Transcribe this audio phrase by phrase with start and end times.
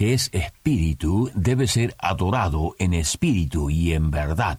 [0.00, 4.58] que es espíritu, debe ser adorado en espíritu y en verdad.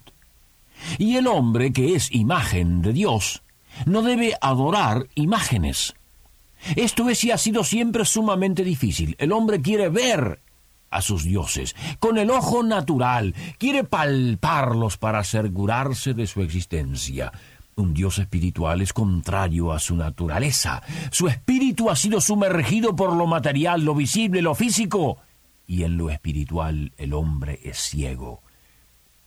[0.98, 3.42] Y el hombre que es imagen de Dios,
[3.84, 5.94] no debe adorar imágenes.
[6.76, 9.16] Esto es y ha sido siempre sumamente difícil.
[9.18, 10.38] El hombre quiere ver
[10.90, 17.32] a sus dioses con el ojo natural, quiere palparlos para asegurarse de su existencia.
[17.74, 20.84] Un Dios espiritual es contrario a su naturaleza.
[21.10, 25.18] Su espíritu ha sido sumergido por lo material, lo visible, lo físico
[25.72, 28.42] y en lo espiritual el hombre es ciego.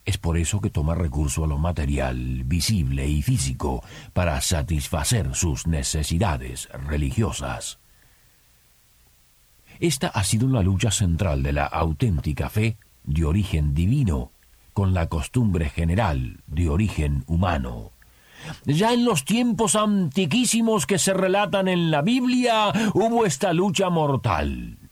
[0.05, 3.83] Es por eso que toma recurso a lo material, visible y físico
[4.14, 7.80] para satisfacer sus necesidades religiosas.
[9.80, 14.31] Esta ha sido la lucha central de la auténtica fe de origen divino
[14.73, 17.91] con la costumbre general de origen humano.
[18.66, 24.84] Ya en los tiempos antiquísimos que se relatan en la Biblia hubo esta lucha mortal.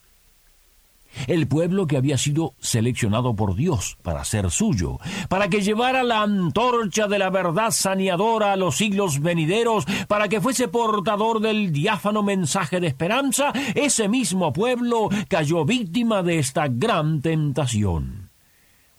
[1.28, 6.22] El pueblo que había sido seleccionado por Dios para ser suyo, para que llevara la
[6.22, 12.23] antorcha de la verdad saneadora a los siglos venideros, para que fuese portador del diáfano
[12.23, 18.31] mensaje de esperanza, ese mismo pueblo cayó víctima de esta gran tentación.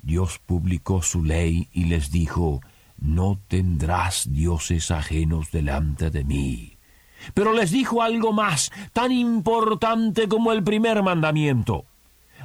[0.03, 2.61] Dios publicó su ley y les dijo,
[2.99, 6.77] No tendrás dioses ajenos delante de mí.
[7.33, 11.87] Pero les dijo algo más, tan importante como el primer mandamiento.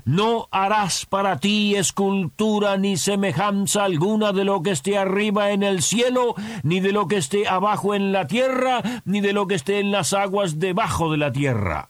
[0.05, 5.81] No harás para ti escultura ni semejanza alguna de lo que esté arriba en el
[5.81, 9.79] cielo, ni de lo que esté abajo en la tierra, ni de lo que esté
[9.79, 11.89] en las aguas debajo de la tierra.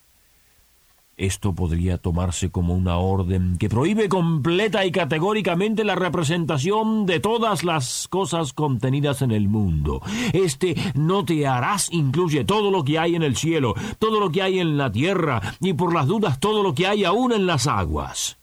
[1.19, 7.65] Esto podría tomarse como una orden que prohíbe completa y categóricamente la representación de todas
[7.65, 10.01] las cosas contenidas en el mundo.
[10.31, 14.41] Este no te harás incluye todo lo que hay en el cielo, todo lo que
[14.41, 17.67] hay en la tierra, y por las dudas todo lo que hay aún en las
[17.67, 18.37] aguas.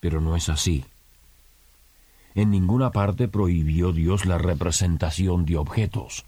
[0.00, 0.84] Pero no es así.
[2.34, 6.24] En ninguna parte prohibió Dios la representación de objetos.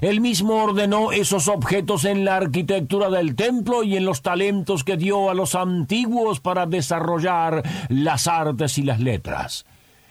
[0.00, 4.96] Él mismo ordenó esos objetos en la arquitectura del templo y en los talentos que
[4.96, 9.66] dio a los antiguos para desarrollar las artes y las letras.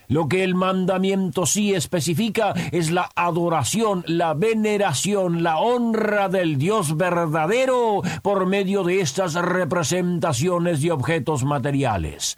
[0.07, 6.97] Lo que el mandamiento sí especifica es la adoración, la veneración, la honra del Dios
[6.97, 12.37] verdadero por medio de estas representaciones de objetos materiales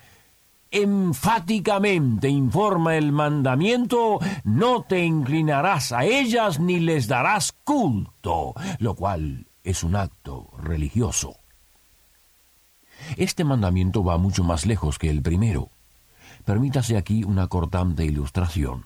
[0.72, 9.48] enfáticamente informa el mandamiento, no te inclinarás a ellas ni les darás culto, lo cual
[9.64, 11.36] es un acto religioso.
[13.18, 15.72] Este mandamiento va mucho más lejos que el primero.
[16.46, 18.86] Permítase aquí una cortante ilustración.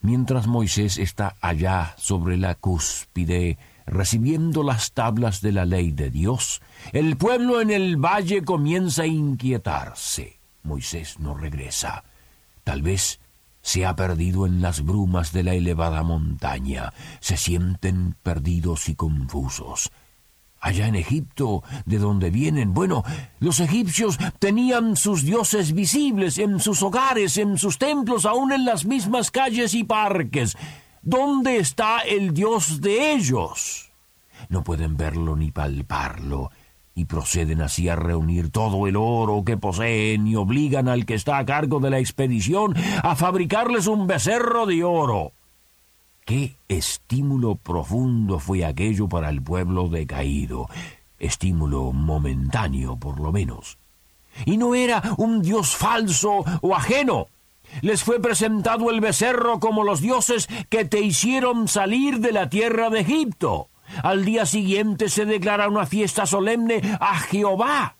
[0.00, 6.62] Mientras Moisés está allá sobre la cúspide, recibiendo las tablas de la ley de Dios,
[6.92, 10.37] el pueblo en el valle comienza a inquietarse.
[10.62, 12.04] Moisés no regresa.
[12.64, 13.20] Tal vez
[13.62, 16.92] se ha perdido en las brumas de la elevada montaña.
[17.20, 19.90] Se sienten perdidos y confusos.
[20.60, 23.04] Allá en Egipto, de donde vienen, bueno,
[23.38, 28.84] los egipcios tenían sus dioses visibles en sus hogares, en sus templos, aún en las
[28.84, 30.56] mismas calles y parques.
[31.02, 33.92] ¿Dónde está el dios de ellos?
[34.48, 36.50] No pueden verlo ni palparlo
[36.98, 41.38] y proceden así a reunir todo el oro que poseen y obligan al que está
[41.38, 45.30] a cargo de la expedición a fabricarles un becerro de oro.
[46.24, 50.68] Qué estímulo profundo fue aquello para el pueblo decaído,
[51.20, 53.78] estímulo momentáneo por lo menos.
[54.44, 57.28] Y no era un dios falso o ajeno.
[57.80, 62.90] Les fue presentado el becerro como los dioses que te hicieron salir de la tierra
[62.90, 63.68] de Egipto.
[64.02, 67.96] Al día siguiente se declara una fiesta solemne a Jehová.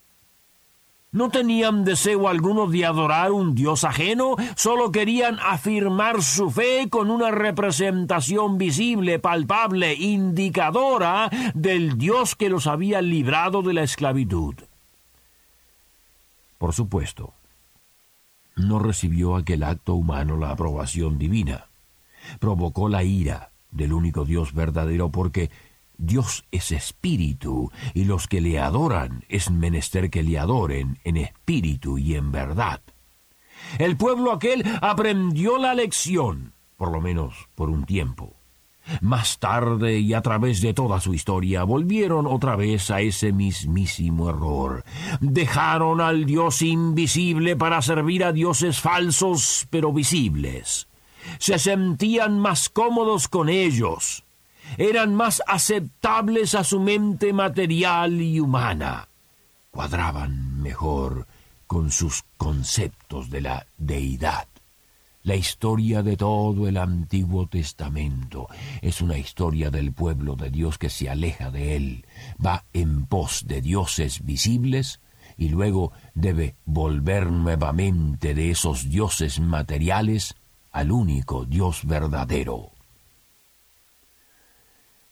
[1.11, 7.09] No tenían deseo alguno de adorar un Dios ajeno, solo querían afirmar su fe con
[7.09, 14.53] una representación visible, palpable, indicadora del Dios que los había librado de la esclavitud.
[16.59, 17.33] Por supuesto,
[18.55, 21.65] no recibió aquel acto humano la aprobación divina.
[22.39, 25.49] Provocó la ira del único Dios verdadero porque
[25.99, 31.97] Dios es espíritu, y los que le adoran es menester que le adoren en espíritu
[31.97, 32.81] y en verdad.
[33.77, 38.33] El pueblo aquel aprendió la lección, por lo menos por un tiempo.
[39.01, 44.29] Más tarde y a través de toda su historia volvieron otra vez a ese mismísimo
[44.29, 44.85] error.
[45.19, 50.87] Dejaron al Dios invisible para servir a dioses falsos pero visibles.
[51.39, 54.23] Se sentían más cómodos con ellos.
[54.77, 59.07] Eran más aceptables a su mente material y humana.
[59.71, 61.27] Cuadraban mejor
[61.67, 64.47] con sus conceptos de la deidad.
[65.21, 68.47] La historia de todo el Antiguo Testamento
[68.81, 72.05] es una historia del pueblo de Dios que se aleja de él,
[72.43, 75.01] va en pos de dioses visibles
[75.37, 80.35] y luego debe volver nuevamente de esos dioses materiales
[80.71, 82.71] al único Dios verdadero.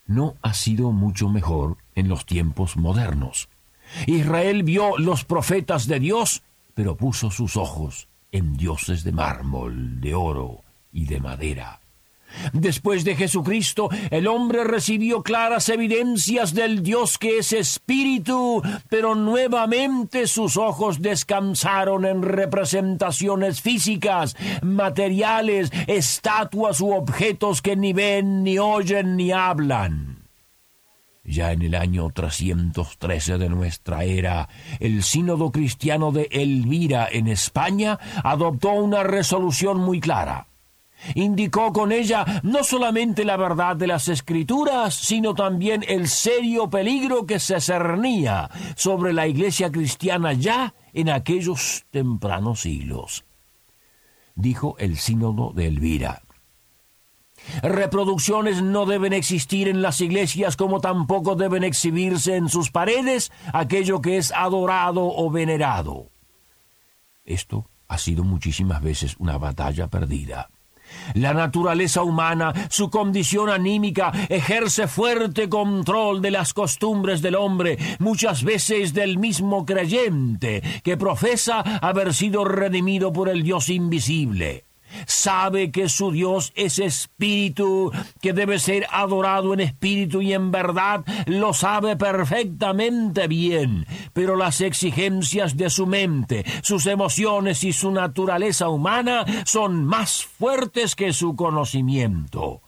[0.08, 3.50] No ha sido mucho mejor en los tiempos modernos.
[4.06, 6.44] Israel vio los profetas de Dios,
[6.74, 10.62] pero puso sus ojos en dioses de mármol, de oro
[10.92, 11.80] y de madera.
[12.54, 20.28] Después de Jesucristo, el hombre recibió claras evidencias del Dios que es espíritu, pero nuevamente
[20.28, 29.16] sus ojos descansaron en representaciones físicas, materiales, estatuas u objetos que ni ven, ni oyen,
[29.16, 30.18] ni hablan.
[31.28, 34.48] Ya en el año 313 de nuestra era,
[34.80, 40.48] el sínodo cristiano de Elvira en España adoptó una resolución muy clara.
[41.16, 47.26] Indicó con ella no solamente la verdad de las escrituras, sino también el serio peligro
[47.26, 53.26] que se cernía sobre la iglesia cristiana ya en aquellos tempranos siglos.
[54.36, 56.22] Dijo el sínodo de Elvira.
[57.62, 64.02] Reproducciones no deben existir en las iglesias como tampoco deben exhibirse en sus paredes aquello
[64.02, 66.10] que es adorado o venerado.
[67.24, 70.50] Esto ha sido muchísimas veces una batalla perdida.
[71.14, 78.44] La naturaleza humana, su condición anímica, ejerce fuerte control de las costumbres del hombre, muchas
[78.44, 84.67] veces del mismo creyente, que profesa haber sido redimido por el Dios invisible
[85.06, 87.92] sabe que su Dios es espíritu,
[88.22, 94.62] que debe ser adorado en espíritu y en verdad, lo sabe perfectamente bien, pero las
[94.62, 101.36] exigencias de su mente, sus emociones y su naturaleza humana son más fuertes que su
[101.36, 102.62] conocimiento.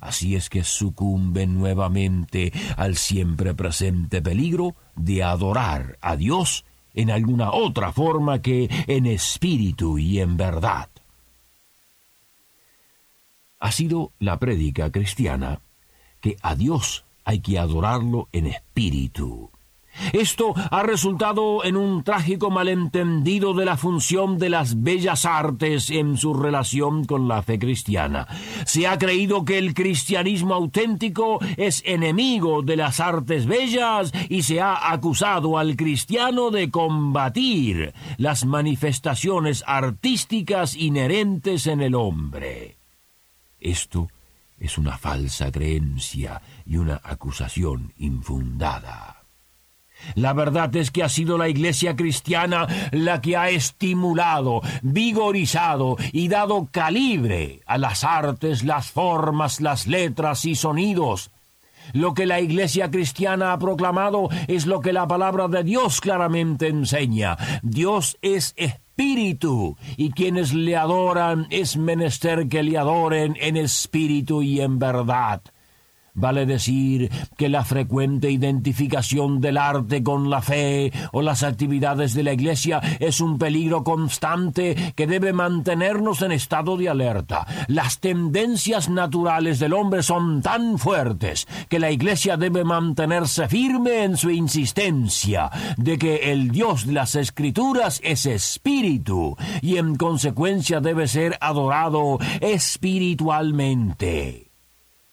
[0.00, 6.64] Así es que sucumbe nuevamente al siempre presente peligro de adorar a Dios
[6.94, 10.88] en alguna otra forma que en espíritu y en verdad
[13.62, 15.60] ha sido la prédica cristiana
[16.20, 19.50] que a Dios hay que adorarlo en espíritu.
[20.12, 26.16] Esto ha resultado en un trágico malentendido de la función de las bellas artes en
[26.16, 28.26] su relación con la fe cristiana.
[28.66, 34.60] Se ha creído que el cristianismo auténtico es enemigo de las artes bellas y se
[34.60, 42.81] ha acusado al cristiano de combatir las manifestaciones artísticas inherentes en el hombre.
[43.62, 44.08] Esto
[44.58, 49.22] es una falsa creencia y una acusación infundada.
[50.14, 56.28] La verdad es que ha sido la Iglesia cristiana la que ha estimulado, vigorizado y
[56.28, 61.30] dado calibre a las artes, las formas, las letras y sonidos.
[61.92, 66.68] Lo que la Iglesia cristiana ha proclamado es lo que la palabra de Dios claramente
[66.68, 67.36] enseña.
[67.62, 68.54] Dios es
[68.92, 75.40] espíritu, y quienes le adoran es menester que le adoren en espíritu y en verdad.
[76.14, 82.22] Vale decir que la frecuente identificación del arte con la fe o las actividades de
[82.22, 87.46] la Iglesia es un peligro constante que debe mantenernos en estado de alerta.
[87.66, 94.18] Las tendencias naturales del hombre son tan fuertes que la Iglesia debe mantenerse firme en
[94.18, 101.08] su insistencia de que el Dios de las Escrituras es espíritu y en consecuencia debe
[101.08, 104.51] ser adorado espiritualmente.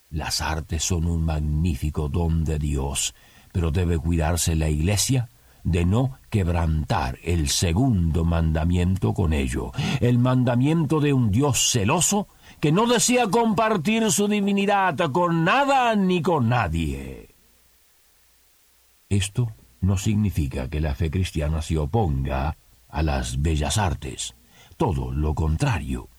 [0.10, 3.13] Las artes son un magnífico don de Dios,
[3.51, 5.30] pero debe cuidarse la Iglesia
[5.63, 12.28] de no quebrantar el segundo mandamiento con ello, el mandamiento de un Dios celoso
[12.60, 17.36] que no desea compartir su divinidad con nada ni con nadie.
[19.10, 19.51] Esto
[19.82, 24.36] no significa que la fe cristiana se oponga a las bellas artes,
[24.78, 26.10] todo lo contrario.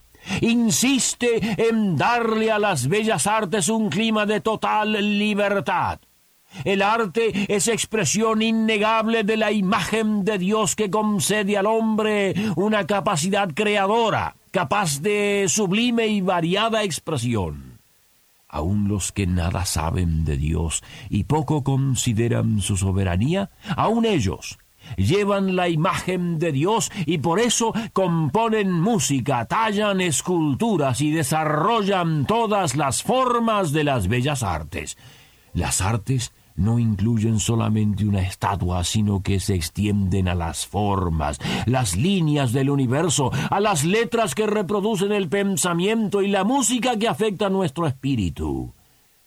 [0.40, 6.00] Insiste en darle a las bellas artes un clima de total libertad.
[6.64, 12.86] El arte es expresión innegable de la imagen de Dios que concede al hombre una
[12.86, 17.78] capacidad creadora, capaz de sublime y variada expresión.
[18.48, 24.58] Aun los que nada saben de Dios y poco consideran su soberanía, aun ellos
[24.96, 32.76] llevan la imagen de Dios y por eso componen música, tallan esculturas y desarrollan todas
[32.76, 34.96] las formas de las bellas artes.
[35.52, 41.96] Las artes no incluyen solamente una estatua, sino que se extienden a las formas, las
[41.96, 47.46] líneas del universo, a las letras que reproducen el pensamiento y la música que afecta
[47.46, 48.74] a nuestro espíritu.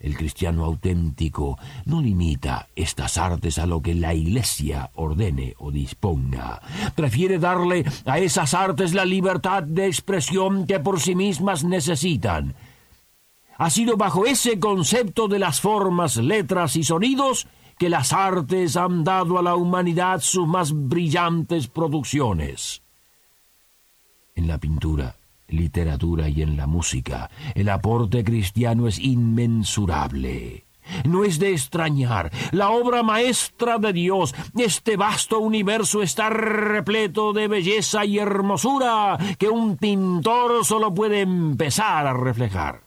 [0.03, 6.61] El cristiano auténtico no limita estas artes a lo que la Iglesia ordene o disponga.
[6.93, 12.53] Prefiere darle a esas artes la libertad de expresión que por sí mismas necesitan
[13.57, 19.03] ha sido bajo ese concepto de las formas, letras y sonidos que las artes han
[19.03, 22.81] dado a la humanidad sus más brillantes producciones.
[24.35, 25.15] En la pintura,
[25.53, 30.65] literatura y en la música, el aporte cristiano es inmensurable.
[31.05, 37.47] No es de extrañar, la obra maestra de Dios, este vasto universo está repleto de
[37.47, 42.81] belleza y hermosura que un pintor solo puede empezar a reflejar.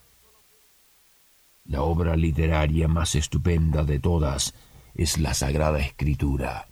[1.64, 4.54] La obra literaria más estupenda de todas
[4.94, 6.68] es la Sagrada Escritura.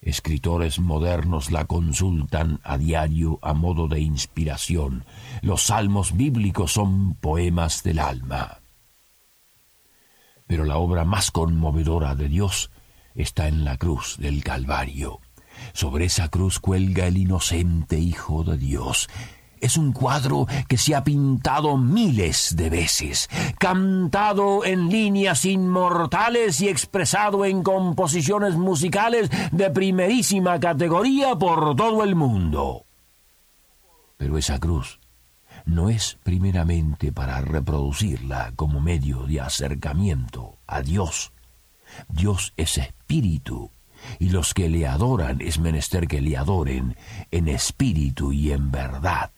[0.00, 5.04] Escritores modernos la consultan a diario a modo de inspiración.
[5.42, 8.60] Los salmos bíblicos son poemas del alma.
[10.46, 12.70] Pero la obra más conmovedora de Dios
[13.14, 15.20] está en la cruz del Calvario.
[15.72, 19.08] Sobre esa cruz cuelga el inocente Hijo de Dios,
[19.66, 26.68] es un cuadro que se ha pintado miles de veces, cantado en líneas inmortales y
[26.68, 32.84] expresado en composiciones musicales de primerísima categoría por todo el mundo.
[34.16, 34.98] Pero esa cruz
[35.66, 41.32] no es primeramente para reproducirla como medio de acercamiento a Dios.
[42.08, 43.70] Dios es espíritu,
[44.18, 46.96] y los que le adoran es menester que le adoren
[47.30, 49.30] en espíritu y en verdad.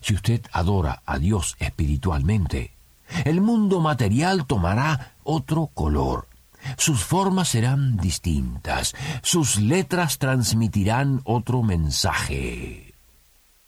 [0.00, 2.76] Si usted adora a Dios espiritualmente,
[3.24, 6.28] el mundo material tomará otro color.
[6.76, 12.94] Sus formas serán distintas, sus letras transmitirán otro mensaje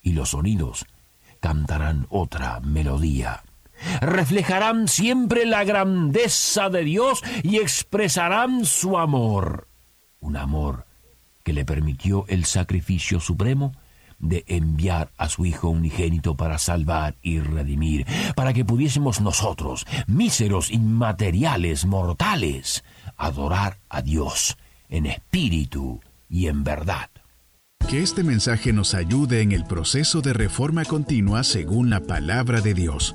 [0.00, 0.86] y los sonidos
[1.40, 3.42] cantarán otra melodía.
[4.00, 9.66] Reflejarán siempre la grandeza de Dios y expresarán su amor,
[10.20, 10.86] un amor
[11.42, 13.72] que le permitió el sacrificio supremo
[14.18, 20.70] de enviar a su Hijo unigénito para salvar y redimir, para que pudiésemos nosotros, míseros
[20.70, 22.84] inmateriales mortales,
[23.16, 24.56] adorar a Dios
[24.88, 27.10] en espíritu y en verdad.
[27.88, 32.72] Que este mensaje nos ayude en el proceso de reforma continua según la palabra de
[32.72, 33.14] Dios.